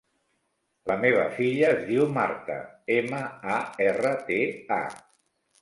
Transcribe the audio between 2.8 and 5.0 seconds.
ema, a, erra, te, a.